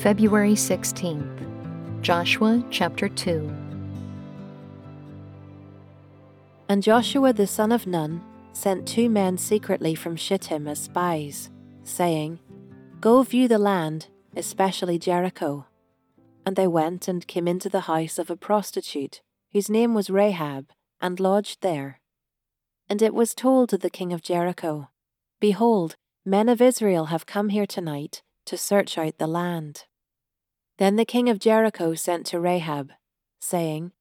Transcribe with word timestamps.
February 0.00 0.54
16th, 0.54 2.00
Joshua 2.00 2.64
chapter 2.70 3.06
2. 3.06 3.54
And 6.70 6.82
Joshua 6.82 7.34
the 7.34 7.46
son 7.46 7.70
of 7.70 7.86
Nun 7.86 8.22
sent 8.54 8.88
two 8.88 9.10
men 9.10 9.36
secretly 9.36 9.94
from 9.94 10.16
Shittim 10.16 10.66
as 10.66 10.78
spies, 10.78 11.50
saying, 11.84 12.38
Go 13.00 13.22
view 13.22 13.46
the 13.46 13.58
land, 13.58 14.06
especially 14.34 14.98
Jericho. 14.98 15.66
And 16.46 16.56
they 16.56 16.66
went 16.66 17.06
and 17.06 17.26
came 17.26 17.46
into 17.46 17.68
the 17.68 17.80
house 17.80 18.18
of 18.18 18.30
a 18.30 18.36
prostitute, 18.36 19.20
whose 19.52 19.68
name 19.68 19.92
was 19.92 20.08
Rahab, 20.08 20.70
and 21.00 21.20
lodged 21.20 21.62
there. 21.62 22.00
And 22.88 23.02
it 23.02 23.14
was 23.14 23.34
told 23.34 23.68
to 23.68 23.78
the 23.78 23.90
king 23.90 24.12
of 24.12 24.22
Jericho, 24.22 24.88
Behold, 25.40 25.96
men 26.24 26.48
of 26.48 26.60
Israel 26.60 27.06
have 27.06 27.26
come 27.26 27.48
here 27.48 27.66
tonight 27.66 28.22
to 28.46 28.56
search 28.56 28.98
out 28.98 29.18
the 29.18 29.26
land. 29.26 29.84
Then 30.78 30.96
the 30.96 31.04
king 31.04 31.28
of 31.28 31.38
Jericho 31.38 31.94
sent 31.94 32.26
to 32.26 32.40
Rahab, 32.40 32.92
saying, 33.40 33.92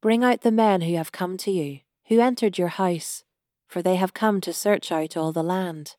Bring 0.00 0.24
out 0.24 0.40
the 0.40 0.50
men 0.50 0.80
who 0.80 0.96
have 0.96 1.12
come 1.12 1.36
to 1.38 1.50
you, 1.50 1.80
who 2.06 2.20
entered 2.20 2.58
your 2.58 2.68
house, 2.68 3.22
for 3.68 3.80
they 3.80 3.96
have 3.96 4.12
come 4.12 4.40
to 4.40 4.52
search 4.52 4.90
out 4.90 5.16
all 5.16 5.32
the 5.32 5.42
land. 5.42 5.96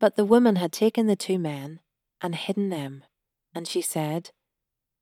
But 0.00 0.16
the 0.16 0.24
woman 0.24 0.56
had 0.56 0.72
taken 0.72 1.06
the 1.06 1.16
two 1.16 1.38
men 1.38 1.80
and 2.20 2.34
hidden 2.34 2.68
them, 2.68 3.04
and 3.54 3.66
she 3.66 3.80
said, 3.80 4.30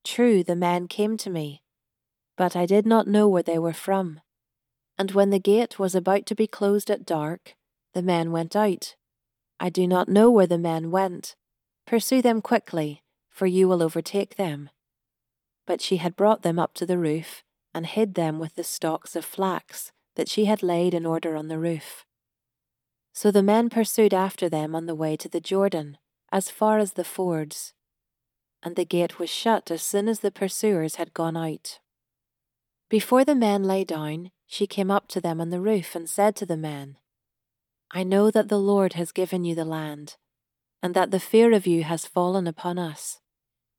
True, 0.05 0.45
the 0.45 0.57
men 0.57 0.87
came 0.87 1.17
to 1.17 1.31
me, 1.31 1.63
but 2.37 2.55
I 2.55 2.67
did 2.67 2.87
not 2.87 3.09
know 3.09 3.29
where 3.29 3.43
they 3.43 3.59
were 3.59 3.73
from. 3.73 4.21
And 4.99 5.11
when 5.13 5.31
the 5.31 5.39
gate 5.39 5.79
was 5.79 5.95
about 5.95 6.27
to 6.27 6.35
be 6.35 6.47
closed 6.47 6.91
at 6.91 7.07
dark, 7.07 7.55
the 7.95 8.03
men 8.03 8.33
went 8.33 8.57
out. 8.57 8.97
I 9.61 9.69
do 9.69 9.87
not 9.87 10.09
know 10.09 10.31
where 10.31 10.47
the 10.47 10.59
men 10.59 10.91
went. 10.91 11.35
Pursue 11.87 12.23
them 12.23 12.41
quickly 12.43 13.03
for 13.37 13.47
you 13.47 13.69
will 13.69 13.83
overtake 13.83 14.37
them. 14.37 14.71
But 15.67 15.83
she 15.83 15.99
had 15.99 16.17
brought 16.17 16.41
them 16.41 16.59
up 16.59 16.73
to 16.77 16.87
the 16.87 16.97
roof, 16.97 17.45
and 17.75 17.85
hid 17.85 18.15
them 18.15 18.39
with 18.39 18.55
the 18.55 18.65
stalks 18.65 19.15
of 19.15 19.27
flax 19.27 19.93
that 20.15 20.31
she 20.31 20.47
had 20.47 20.63
laid 20.63 20.95
in 20.95 21.05
order 21.05 21.37
on 21.37 21.49
the 21.49 21.59
roof. 21.59 22.07
So 23.13 23.31
the 23.31 23.43
men 23.43 23.69
pursued 23.69 24.15
after 24.15 24.49
them 24.49 24.75
on 24.75 24.87
the 24.87 24.95
way 24.95 25.19
to 25.19 25.29
the 25.29 25.41
Jordan, 25.41 25.99
as 26.33 26.49
far 26.49 26.79
as 26.79 26.95
the 26.95 27.05
fords. 27.05 27.75
And 28.63 28.75
the 28.75 28.87
gate 28.87 29.19
was 29.19 29.29
shut 29.29 29.71
as 29.71 29.83
soon 29.83 30.09
as 30.09 30.21
the 30.21 30.31
pursuers 30.31 30.95
had 30.95 31.13
gone 31.13 31.37
out. 31.37 31.79
Before 32.89 33.25
the 33.25 33.35
men 33.35 33.65
lay 33.65 33.85
down, 33.85 34.31
she 34.47 34.67
came 34.67 34.91
up 34.91 35.09
to 35.09 35.21
them 35.21 35.41
on 35.41 35.51
the 35.51 35.61
roof 35.61 35.95
and 35.95 36.09
said 36.09 36.37
to 36.37 36.47
the 36.47 36.57
men, 36.57 36.97
I 37.91 38.03
know 38.03 38.31
that 38.31 38.49
the 38.49 38.59
Lord 38.59 38.95
has 38.95 39.13
given 39.13 39.45
you 39.45 39.55
the 39.55 39.65
land, 39.65 40.17
and 40.83 40.95
that 40.95 41.11
the 41.11 41.21
fear 41.21 41.53
of 41.53 41.67
you 41.67 41.85
has 41.85 42.07
fallen 42.07 42.47
upon 42.47 42.79
us 42.79 43.21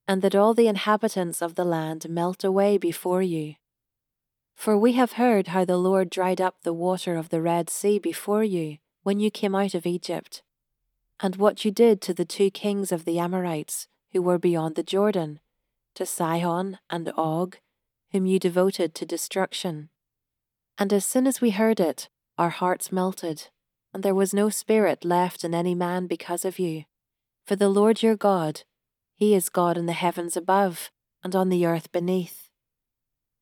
and 0.08 0.22
that 0.22 0.36
all 0.36 0.54
the 0.54 0.68
inhabitants 0.68 1.42
of 1.42 1.56
the 1.56 1.66
land 1.66 2.10
melt 2.10 2.44
away 2.44 2.78
before 2.78 3.22
you. 3.22 3.56
For 4.56 4.78
we 4.78 4.94
have 4.94 5.14
heard 5.14 5.48
how 5.48 5.66
the 5.66 5.78
Lord 5.78 6.10
dried 6.10 6.40
up 6.40 6.64
the 6.64 6.74
water 6.74 7.18
of 7.18 7.30
the 7.30 7.42
Red 7.42 7.70
Sea 7.70 8.00
before 8.00 8.44
you 8.44 8.78
when 9.04 9.20
you 9.20 9.30
came 9.30 9.54
out 9.54 9.74
of 9.74 9.86
Egypt, 9.86 10.42
and 11.20 11.36
what 11.36 11.66
you 11.66 11.72
did 11.72 12.02
to 12.02 12.14
the 12.14 12.26
two 12.26 12.50
kings 12.50 12.92
of 12.92 13.06
the 13.06 13.20
Amorites 13.20 13.88
who 14.14 14.22
were 14.22 14.40
beyond 14.40 14.76
the 14.76 14.84
Jordan, 14.84 15.40
to 15.96 16.06
Sihon 16.06 16.80
and 16.90 17.12
Og, 17.18 17.58
whom 18.12 18.26
you 18.26 18.40
devoted 18.40 18.96
to 18.96 19.06
destruction. 19.06 19.90
And 20.78 20.94
as 20.94 21.06
soon 21.06 21.28
as 21.28 21.42
we 21.42 21.52
heard 21.52 21.80
it, 21.80 22.10
our 22.38 22.50
hearts 22.50 22.92
melted, 22.92 23.50
and 23.94 24.04
there 24.04 24.16
was 24.16 24.34
no 24.34 24.50
spirit 24.50 25.04
left 25.04 25.44
in 25.44 25.54
any 25.54 25.74
man 25.74 26.08
because 26.08 26.46
of 26.46 26.60
you. 26.60 26.86
For 27.46 27.56
the 27.56 27.70
Lord 27.70 28.04
your 28.04 28.16
God, 28.16 28.64
he 29.16 29.34
is 29.34 29.50
God 29.50 29.78
in 29.78 29.88
the 29.88 29.94
heavens 29.94 30.38
above 30.38 30.92
and 31.24 31.36
on 31.36 31.50
the 31.50 31.66
earth 31.66 31.92
beneath. 31.92 32.50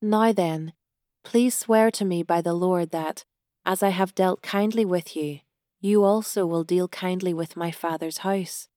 Now 0.00 0.32
then, 0.32 0.72
please 1.24 1.54
swear 1.54 1.90
to 1.90 2.04
me 2.04 2.22
by 2.22 2.40
the 2.40 2.54
Lord 2.54 2.90
that, 2.90 3.24
as 3.64 3.82
I 3.82 3.90
have 3.90 4.14
dealt 4.14 4.42
kindly 4.42 4.84
with 4.84 5.16
you, 5.16 5.40
you 5.80 6.04
also 6.04 6.46
will 6.46 6.64
deal 6.64 6.88
kindly 6.88 7.34
with 7.34 7.56
my 7.56 7.70
father's 7.70 8.18
house, 8.18 8.68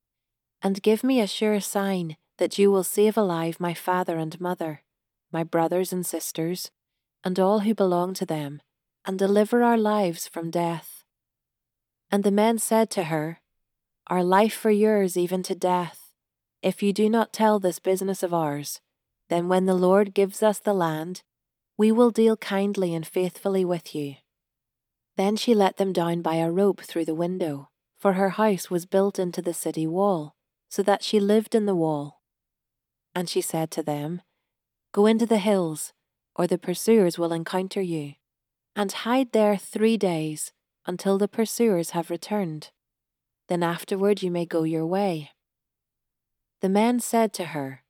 and 0.62 0.82
give 0.82 1.04
me 1.04 1.22
a 1.22 1.28
sure 1.28 1.60
sign 1.60 2.18
that 2.38 2.58
you 2.58 2.72
will 2.72 2.84
save 2.84 3.18
alive 3.18 3.60
my 3.60 3.74
father 3.74 4.18
and 4.18 4.40
mother, 4.42 4.82
my 5.32 5.44
brothers 5.44 5.94
and 5.94 6.06
sisters, 6.06 6.72
and 7.24 7.40
all 7.40 7.60
who 7.60 7.74
belong 7.74 8.14
to 8.16 8.26
them, 8.26 8.62
and 9.06 9.18
deliver 9.18 9.64
our 9.64 9.78
lives 9.78 10.28
from 10.28 10.52
death. 10.52 11.04
And 12.12 12.24
the 12.24 12.32
men 12.32 12.58
said 12.58 12.90
to 12.92 13.06
her, 13.06 13.40
Our 14.08 14.24
life 14.24 14.54
for 14.54 14.72
yours 14.72 15.16
even 15.18 15.44
to 15.44 15.56
death. 15.56 16.12
If 16.62 16.84
you 16.84 16.92
do 16.92 17.10
not 17.10 17.32
tell 17.32 17.60
this 17.60 17.80
business 17.80 18.24
of 18.24 18.34
ours, 18.34 18.82
then 19.30 19.48
when 19.48 19.66
the 19.66 19.76
Lord 19.76 20.14
gives 20.14 20.42
us 20.42 20.60
the 20.60 20.74
land, 20.74 21.22
we 21.78 21.92
will 21.92 22.12
deal 22.12 22.36
kindly 22.36 22.94
and 22.94 23.06
faithfully 23.08 23.64
with 23.64 23.96
you. 23.96 24.16
Then 25.16 25.36
she 25.36 25.54
let 25.54 25.78
them 25.78 25.94
down 25.94 26.22
by 26.22 26.36
a 26.36 26.52
rope 26.52 26.82
through 26.82 27.06
the 27.06 27.16
window, 27.16 27.70
for 27.98 28.14
her 28.14 28.30
house 28.32 28.70
was 28.70 28.86
built 28.86 29.20
into 29.20 29.42
the 29.42 29.54
city 29.54 29.86
wall, 29.86 30.36
so 30.70 30.82
that 30.84 31.04
she 31.04 31.20
lived 31.20 31.56
in 31.56 31.66
the 31.66 31.76
wall. 31.76 32.22
And 33.14 33.30
she 33.30 33.42
said 33.42 33.72
to 33.72 33.84
them, 33.84 34.22
Go 34.92 35.06
into 35.06 35.26
the 35.26 35.38
hills, 35.38 35.94
or 36.36 36.48
the 36.48 36.58
pursuers 36.58 37.20
will 37.20 37.32
encounter 37.32 37.82
you, 37.82 38.14
and 38.76 38.92
hide 38.92 39.32
there 39.32 39.58
three 39.58 39.98
days 39.98 40.52
until 40.86 41.18
the 41.18 41.28
pursuers 41.28 41.92
have 41.92 42.10
returned. 42.10 42.72
Then 43.48 43.62
afterward 43.62 44.24
you 44.24 44.32
may 44.32 44.46
go 44.46 44.64
your 44.64 44.86
way. 44.86 45.32
The 46.62 46.70
men 46.70 47.00
said 47.00 47.34
to 47.34 47.46
her, 47.46 47.84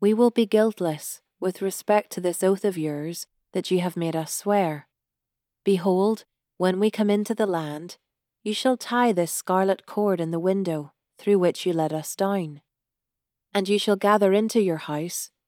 We 0.00 0.14
will 0.14 0.30
be 0.30 0.46
guiltless 0.46 1.20
with 1.40 1.60
respect 1.60 2.10
to 2.12 2.20
this 2.20 2.42
oath 2.42 2.64
of 2.64 2.78
yours 2.78 3.26
that 3.52 3.70
you 3.70 3.80
have 3.80 3.96
made 3.96 4.14
us 4.14 4.32
swear. 4.32 4.86
Behold, 5.64 6.24
when 6.56 6.78
we 6.78 6.90
come 6.90 7.10
into 7.10 7.34
the 7.34 7.46
land, 7.46 7.96
you 8.42 8.54
shall 8.54 8.76
tie 8.76 9.12
this 9.12 9.32
scarlet 9.32 9.86
cord 9.86 10.20
in 10.20 10.30
the 10.30 10.38
window 10.38 10.92
through 11.18 11.38
which 11.38 11.66
you 11.66 11.72
let 11.72 11.92
us 11.92 12.14
down. 12.14 12.60
And 13.52 13.68
you 13.68 13.78
shall 13.78 13.96
gather 13.96 14.32
into 14.32 14.60
your 14.60 14.76
house 14.76 15.30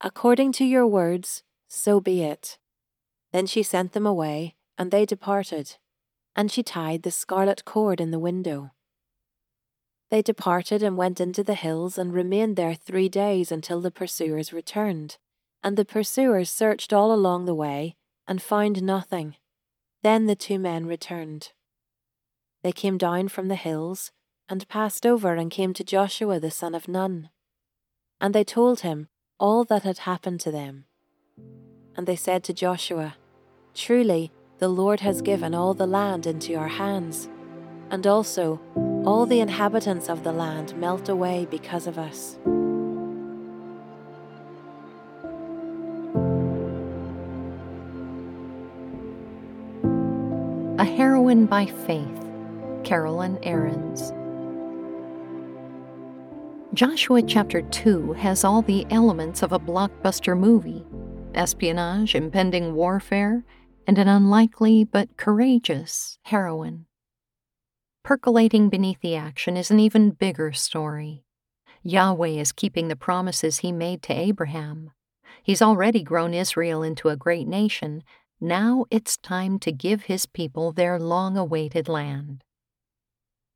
According 0.00 0.52
to 0.52 0.64
your 0.64 0.86
words, 0.86 1.42
so 1.68 2.00
be 2.00 2.22
it. 2.22 2.58
Then 3.32 3.46
she 3.46 3.62
sent 3.62 3.92
them 3.92 4.06
away, 4.06 4.56
and 4.78 4.90
they 4.90 5.04
departed, 5.04 5.76
and 6.34 6.50
she 6.50 6.62
tied 6.62 7.02
the 7.02 7.10
scarlet 7.10 7.66
cord 7.66 8.00
in 8.00 8.10
the 8.10 8.18
window. 8.18 8.70
They 10.10 10.22
departed 10.22 10.82
and 10.82 10.96
went 10.96 11.20
into 11.20 11.44
the 11.44 11.54
hills 11.54 11.98
and 11.98 12.14
remained 12.14 12.56
there 12.56 12.74
three 12.74 13.08
days 13.10 13.52
until 13.52 13.80
the 13.80 13.90
pursuers 13.90 14.52
returned. 14.52 15.18
And 15.62 15.76
the 15.76 15.84
pursuers 15.84 16.48
searched 16.48 16.92
all 16.92 17.12
along 17.12 17.44
the 17.44 17.54
way 17.54 17.94
and 18.26 18.40
found 18.40 18.82
nothing. 18.82 19.36
Then 20.02 20.24
the 20.24 20.34
two 20.34 20.58
men 20.58 20.86
returned. 20.86 21.52
They 22.62 22.72
came 22.72 22.96
down 22.96 23.28
from 23.28 23.48
the 23.48 23.54
hills 23.54 24.12
and 24.48 24.66
passed 24.66 25.04
over 25.04 25.34
and 25.34 25.50
came 25.50 25.74
to 25.74 25.84
Joshua 25.84 26.40
the 26.40 26.50
son 26.50 26.74
of 26.74 26.88
Nun. 26.88 27.28
And 28.18 28.34
they 28.34 28.44
told 28.44 28.80
him 28.80 29.09
all 29.40 29.64
that 29.64 29.82
had 29.82 29.98
happened 30.00 30.38
to 30.38 30.52
them. 30.52 30.84
And 31.96 32.06
they 32.06 32.14
said 32.14 32.44
to 32.44 32.52
Joshua, 32.52 33.16
Truly, 33.74 34.30
the 34.58 34.68
Lord 34.68 35.00
has 35.00 35.22
given 35.22 35.54
all 35.54 35.72
the 35.72 35.86
land 35.86 36.26
into 36.26 36.54
our 36.56 36.68
hands, 36.68 37.30
and 37.90 38.06
also 38.06 38.60
all 39.06 39.24
the 39.24 39.40
inhabitants 39.40 40.10
of 40.10 40.22
the 40.22 40.32
land 40.32 40.76
melt 40.76 41.08
away 41.08 41.48
because 41.50 41.86
of 41.86 41.98
us. 41.98 42.38
A 50.78 50.84
Heroine 50.84 51.46
by 51.46 51.64
Faith, 51.64 52.30
Carolyn 52.84 53.38
Arends. 53.38 54.19
Joshua 56.72 57.20
chapter 57.20 57.62
2 57.62 58.12
has 58.12 58.44
all 58.44 58.62
the 58.62 58.86
elements 58.90 59.42
of 59.42 59.50
a 59.50 59.58
blockbuster 59.58 60.38
movie 60.38 60.86
espionage, 61.34 62.14
impending 62.14 62.74
warfare, 62.74 63.44
and 63.88 63.98
an 63.98 64.06
unlikely 64.06 64.84
but 64.84 65.16
courageous 65.16 66.18
heroine. 66.22 66.86
Percolating 68.04 68.68
beneath 68.68 69.00
the 69.00 69.16
action 69.16 69.56
is 69.56 69.72
an 69.72 69.80
even 69.80 70.10
bigger 70.10 70.52
story. 70.52 71.24
Yahweh 71.82 72.38
is 72.38 72.52
keeping 72.52 72.86
the 72.86 72.94
promises 72.94 73.58
he 73.58 73.72
made 73.72 74.00
to 74.02 74.12
Abraham. 74.12 74.92
He's 75.42 75.62
already 75.62 76.04
grown 76.04 76.34
Israel 76.34 76.84
into 76.84 77.08
a 77.08 77.16
great 77.16 77.48
nation. 77.48 78.04
Now 78.40 78.86
it's 78.92 79.16
time 79.16 79.58
to 79.60 79.72
give 79.72 80.02
his 80.02 80.24
people 80.26 80.70
their 80.70 81.00
long 81.00 81.36
awaited 81.36 81.88
land. 81.88 82.44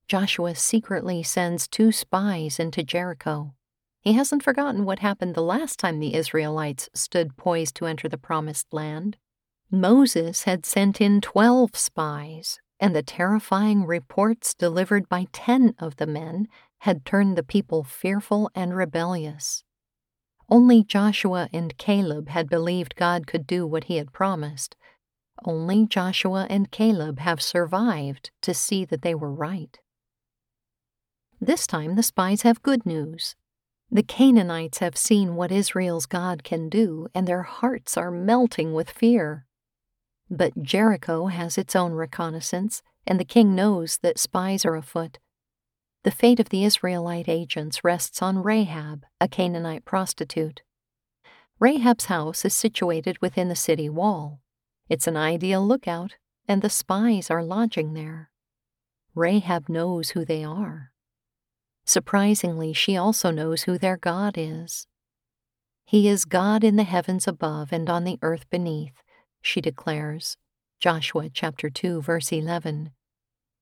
Joshua 0.06 0.54
secretly 0.54 1.22
sends 1.22 1.66
two 1.66 1.90
spies 1.90 2.58
into 2.58 2.82
Jericho. 2.82 3.54
He 4.00 4.12
hasn't 4.12 4.42
forgotten 4.42 4.84
what 4.84 4.98
happened 4.98 5.34
the 5.34 5.42
last 5.42 5.78
time 5.78 5.98
the 5.98 6.14
Israelites 6.14 6.90
stood 6.92 7.38
poised 7.38 7.74
to 7.76 7.86
enter 7.86 8.08
the 8.08 8.18
promised 8.18 8.66
land. 8.72 9.16
Moses 9.70 10.42
had 10.42 10.66
sent 10.66 11.00
in 11.00 11.22
twelve 11.22 11.74
spies, 11.74 12.60
and 12.78 12.94
the 12.94 13.02
terrifying 13.02 13.86
reports 13.86 14.52
delivered 14.52 15.08
by 15.08 15.26
ten 15.32 15.74
of 15.78 15.96
the 15.96 16.06
men 16.06 16.48
had 16.80 17.06
turned 17.06 17.36
the 17.36 17.42
people 17.42 17.82
fearful 17.82 18.50
and 18.54 18.76
rebellious. 18.76 19.64
Only 20.50 20.84
Joshua 20.84 21.48
and 21.50 21.78
Caleb 21.78 22.28
had 22.28 22.50
believed 22.50 22.94
God 22.96 23.26
could 23.26 23.46
do 23.46 23.66
what 23.66 23.84
he 23.84 23.96
had 23.96 24.12
promised. 24.12 24.76
Only 25.46 25.86
Joshua 25.86 26.46
and 26.50 26.70
Caleb 26.70 27.20
have 27.20 27.40
survived 27.40 28.30
to 28.42 28.52
see 28.52 28.84
that 28.84 29.00
they 29.00 29.14
were 29.14 29.32
right. 29.32 29.78
This 31.40 31.66
time 31.66 31.96
the 31.96 32.02
spies 32.02 32.42
have 32.42 32.62
good 32.62 32.86
news. 32.86 33.36
The 33.90 34.02
Canaanites 34.02 34.78
have 34.78 34.96
seen 34.96 35.36
what 35.36 35.52
Israel's 35.52 36.06
God 36.06 36.42
can 36.42 36.68
do, 36.68 37.08
and 37.14 37.26
their 37.26 37.42
hearts 37.42 37.96
are 37.96 38.10
melting 38.10 38.72
with 38.72 38.90
fear. 38.90 39.46
But 40.30 40.62
Jericho 40.62 41.26
has 41.26 41.58
its 41.58 41.76
own 41.76 41.92
reconnaissance, 41.92 42.82
and 43.06 43.20
the 43.20 43.24
king 43.24 43.54
knows 43.54 43.98
that 43.98 44.18
spies 44.18 44.64
are 44.64 44.74
afoot. 44.74 45.18
The 46.02 46.10
fate 46.10 46.40
of 46.40 46.48
the 46.48 46.64
Israelite 46.64 47.28
agents 47.28 47.84
rests 47.84 48.22
on 48.22 48.42
Rahab, 48.42 49.04
a 49.20 49.28
Canaanite 49.28 49.84
prostitute. 49.84 50.62
Rahab's 51.60 52.06
house 52.06 52.44
is 52.44 52.54
situated 52.54 53.20
within 53.20 53.48
the 53.48 53.56
city 53.56 53.88
wall. 53.88 54.40
It's 54.88 55.06
an 55.06 55.16
ideal 55.16 55.66
lookout, 55.66 56.14
and 56.48 56.62
the 56.62 56.70
spies 56.70 57.30
are 57.30 57.44
lodging 57.44 57.94
there. 57.94 58.30
Rahab 59.14 59.68
knows 59.68 60.10
who 60.10 60.24
they 60.24 60.42
are. 60.42 60.93
Surprisingly, 61.84 62.72
she 62.72 62.96
also 62.96 63.30
knows 63.30 63.62
who 63.62 63.76
their 63.78 63.96
God 63.96 64.34
is. 64.36 64.86
He 65.84 66.08
is 66.08 66.24
God 66.24 66.64
in 66.64 66.76
the 66.76 66.82
heavens 66.84 67.28
above 67.28 67.72
and 67.72 67.90
on 67.90 68.04
the 68.04 68.18
earth 68.22 68.48
beneath, 68.50 69.02
she 69.42 69.60
declares. 69.60 70.36
Joshua 70.80 71.28
chapter 71.28 71.70
2 71.70 72.02
verse 72.02 72.32
11. 72.32 72.90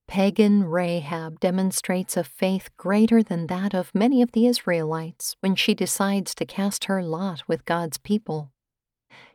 Pagan 0.08 0.64
Rahab 0.64 1.40
demonstrates 1.40 2.16
a 2.16 2.24
faith 2.24 2.68
greater 2.76 3.22
than 3.22 3.46
that 3.46 3.74
of 3.74 3.94
many 3.94 4.20
of 4.22 4.32
the 4.32 4.46
Israelites 4.46 5.36
when 5.40 5.54
she 5.54 5.74
decides 5.74 6.34
to 6.34 6.44
cast 6.44 6.84
her 6.84 7.02
lot 7.02 7.42
with 7.48 7.64
God's 7.64 7.98
people. 7.98 8.52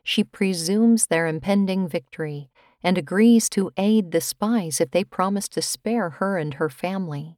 She 0.02 0.22
presumes 0.22 1.06
their 1.06 1.26
impending 1.26 1.88
victory 1.88 2.50
and 2.82 2.96
agrees 2.96 3.48
to 3.50 3.72
aid 3.76 4.12
the 4.12 4.20
spies 4.20 4.80
if 4.80 4.90
they 4.92 5.04
promise 5.04 5.48
to 5.48 5.62
spare 5.62 6.10
her 6.10 6.38
and 6.38 6.54
her 6.54 6.68
family. 6.68 7.37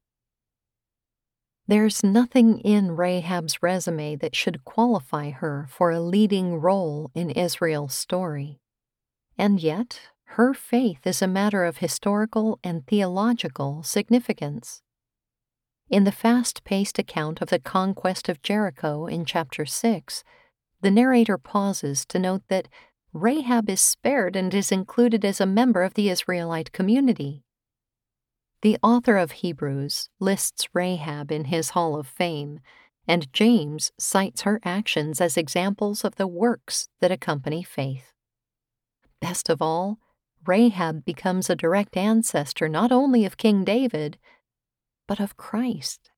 There's 1.66 2.02
nothing 2.02 2.58
in 2.60 2.96
Rahab's 2.96 3.62
resume 3.62 4.16
that 4.16 4.34
should 4.34 4.64
qualify 4.64 5.30
her 5.30 5.66
for 5.70 5.90
a 5.90 6.00
leading 6.00 6.56
role 6.56 7.10
in 7.14 7.30
Israel's 7.30 7.94
story. 7.94 8.60
And 9.38 9.60
yet, 9.60 10.00
her 10.34 10.54
faith 10.54 11.06
is 11.06 11.22
a 11.22 11.26
matter 11.26 11.64
of 11.64 11.78
historical 11.78 12.58
and 12.62 12.86
theological 12.86 13.82
significance. 13.82 14.82
In 15.88 16.04
the 16.04 16.12
fast 16.12 16.62
paced 16.62 16.98
account 16.98 17.40
of 17.40 17.48
the 17.48 17.58
conquest 17.58 18.28
of 18.28 18.42
Jericho 18.42 19.06
in 19.06 19.24
chapter 19.24 19.66
6, 19.66 20.22
the 20.82 20.90
narrator 20.90 21.36
pauses 21.36 22.06
to 22.06 22.18
note 22.18 22.42
that 22.48 22.68
Rahab 23.12 23.68
is 23.68 23.80
spared 23.80 24.36
and 24.36 24.54
is 24.54 24.70
included 24.70 25.24
as 25.24 25.40
a 25.40 25.46
member 25.46 25.82
of 25.82 25.94
the 25.94 26.08
Israelite 26.08 26.70
community. 26.70 27.42
The 28.62 28.76
author 28.82 29.16
of 29.16 29.32
Hebrews 29.32 30.10
lists 30.18 30.68
Rahab 30.74 31.32
in 31.32 31.46
his 31.46 31.70
Hall 31.70 31.98
of 31.98 32.06
Fame, 32.06 32.60
and 33.08 33.32
James 33.32 33.90
cites 33.98 34.42
her 34.42 34.60
actions 34.62 35.18
as 35.18 35.38
examples 35.38 36.04
of 36.04 36.16
the 36.16 36.26
works 36.26 36.88
that 37.00 37.10
accompany 37.10 37.62
faith. 37.62 38.12
Best 39.18 39.48
of 39.48 39.62
all, 39.62 39.98
Rahab 40.46 41.04
becomes 41.06 41.48
a 41.48 41.56
direct 41.56 41.96
ancestor 41.96 42.68
not 42.68 42.92
only 42.92 43.24
of 43.24 43.38
King 43.38 43.64
David, 43.64 44.18
but 45.08 45.20
of 45.20 45.38
Christ. 45.38 46.10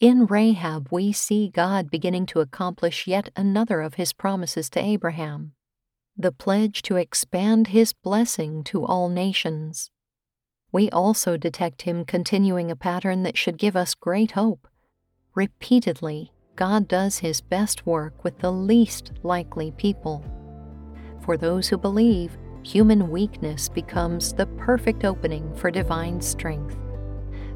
In 0.00 0.26
Rahab, 0.26 0.88
we 0.90 1.12
see 1.12 1.48
God 1.48 1.90
beginning 1.90 2.26
to 2.26 2.40
accomplish 2.40 3.06
yet 3.06 3.30
another 3.36 3.80
of 3.80 3.94
his 3.94 4.12
promises 4.12 4.68
to 4.70 4.80
Abraham 4.80 5.52
the 6.14 6.32
pledge 6.32 6.82
to 6.82 6.96
expand 6.96 7.68
his 7.68 7.94
blessing 7.94 8.62
to 8.62 8.84
all 8.84 9.08
nations 9.08 9.90
we 10.72 10.88
also 10.90 11.36
detect 11.36 11.82
him 11.82 12.04
continuing 12.04 12.70
a 12.70 12.76
pattern 12.76 13.22
that 13.22 13.36
should 13.36 13.58
give 13.58 13.76
us 13.76 13.94
great 13.94 14.32
hope. 14.32 14.66
Repeatedly, 15.34 16.32
God 16.56 16.88
does 16.88 17.18
his 17.18 17.40
best 17.40 17.86
work 17.86 18.24
with 18.24 18.38
the 18.38 18.50
least 18.50 19.12
likely 19.22 19.70
people. 19.72 20.24
For 21.24 21.36
those 21.36 21.68
who 21.68 21.76
believe, 21.76 22.36
human 22.62 23.10
weakness 23.10 23.68
becomes 23.68 24.32
the 24.32 24.46
perfect 24.46 25.04
opening 25.04 25.54
for 25.54 25.70
divine 25.70 26.20
strength. 26.20 26.76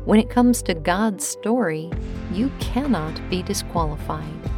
When 0.04 0.20
it 0.20 0.30
comes 0.30 0.62
to 0.62 0.74
God's 0.74 1.26
story, 1.26 1.90
you 2.32 2.50
cannot 2.60 3.20
be 3.28 3.42
disqualified. 3.42 4.50